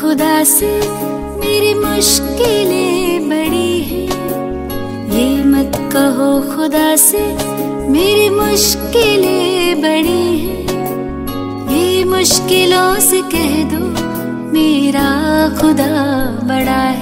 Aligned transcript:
खुदा 0.00 0.42
से 0.44 0.70
मेरी 1.40 1.72
मुश्किलें 1.74 3.28
बड़ी 3.28 3.80
हैं। 3.82 4.08
ये 5.10 5.44
मत 5.44 5.72
कहो 5.92 6.30
खुदा 6.54 6.94
से 6.96 7.22
मेरी 7.88 8.28
मुश्किलें 8.30 9.80
बड़ी 9.82 10.38
हैं। 10.38 10.62
ये 11.70 12.04
मुश्किलों 12.04 12.94
से 13.00 13.20
कह 13.34 13.52
दो, 13.72 13.84
मेरा 14.52 15.08
खुदा 15.60 15.92
बड़ा 16.44 16.82
है 16.82 16.93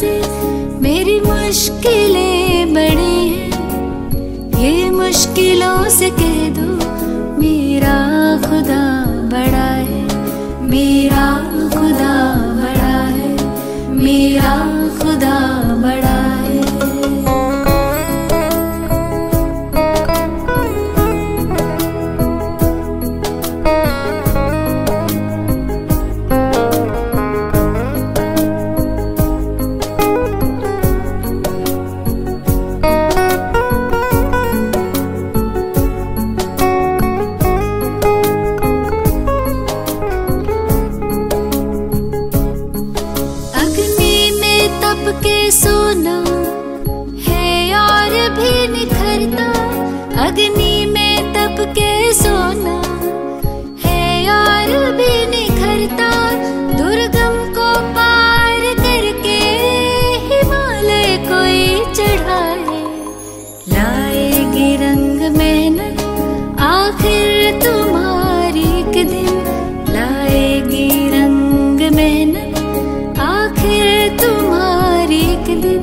से 0.00 0.12
मेरी 0.80 1.20
मुश्किलें 1.20 2.74
बड़ी 2.74 3.28
हैं। 3.28 4.60
ये 4.60 4.90
मुश्किलों 4.90 5.88
से 5.88 6.10
कह 6.10 6.38
दो 6.58 6.68
मेरा 7.40 7.96
खुदा। 8.46 9.09
सोना 52.12 52.76
है 53.82 54.04
और 54.28 54.70
भी 54.96 55.12
निखरता, 55.26 56.08
दुर्गम 56.72 57.36
को 57.54 57.68
पार 57.96 58.62
करके 58.78 59.36
हिमालय 60.24 61.16
कोई 61.28 61.60
चढ़ाए। 61.94 62.80
लाएगी 63.68 64.70
रंग 64.76 65.36
मेहनत, 65.36 66.02
आखिर 66.60 67.60
तुम्हारी 67.64 68.66
एक 68.80 69.06
दिन। 69.08 69.38
लाएगी 69.88 70.88
रंग 71.08 71.90
मेहनत, 71.96 73.18
आखिर 73.20 74.16
तुम्हारी 74.22 75.20
एक 75.32 75.48
दिन। 75.62 75.82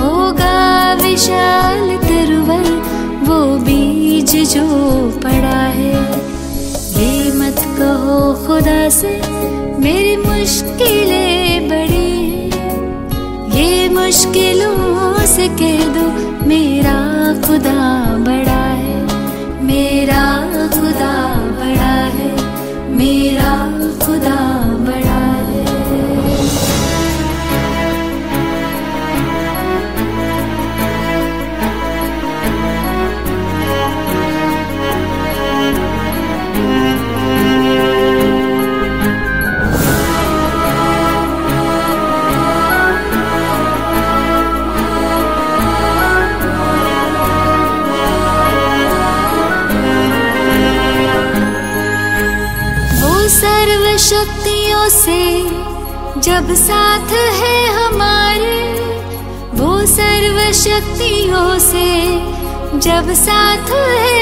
होगा 0.00 0.58
विशाल 1.02 1.96
तरवर 2.08 2.70
वो 3.26 3.40
बीज 3.58 4.36
जो 4.54 4.66
पड़ा 5.22 5.41
खुदा 8.62 8.88
से 8.88 9.22
मेरी 9.78 10.16
मुश्किलें 10.16 11.68
बड़ी 11.68 12.30
हैं। 12.30 12.50
ये 13.50 13.88
मुश्किलों 13.88 15.26
से 15.26 15.48
कह 15.48 15.80
दो, 15.88 16.06
मेरा 16.46 16.98
खुदा 17.46 17.80
बड़ा 18.18 18.62
है। 18.82 19.00
मेरा 19.64 20.46
खुदा 20.68 21.34
बड़ा 21.34 21.96
है। 22.18 22.30
मेरा 22.96 23.81
से 54.90 55.22
जब 56.20 56.52
साथ 56.56 57.12
है 57.40 57.56
हमारे 57.74 58.56
वो 59.54 59.70
सर्वशक्तियों 59.86 61.58
से 61.58 61.88
जब 62.78 63.12
साथ 63.14 63.70
है 63.70 64.21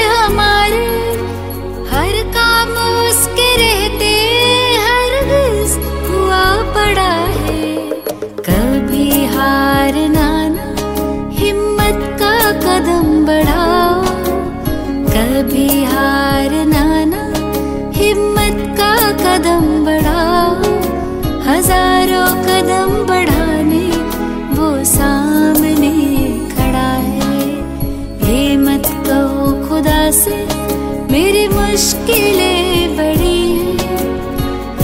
मुश्किलें 31.81 32.95
बड़ी 32.97 33.41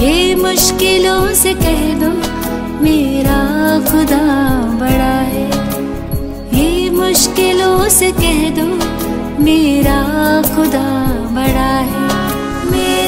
ये 0.03 0.35
मुश्किलों 0.35 1.33
से 1.33 1.53
कह 1.53 1.83
दो, 1.99 2.09
मेरा 2.83 3.37
खुदा 3.89 4.21
बड़ा 4.79 5.17
है। 5.33 5.45
ये 6.57 6.89
मुश्किलों 6.89 7.89
से 7.89 8.11
कह 8.11 8.49
दो, 8.57 8.65
मेरा 9.43 9.99
खुदा 10.55 10.87
बड़ा 11.37 11.69
है। 11.91 12.01
मेरा 12.71 13.06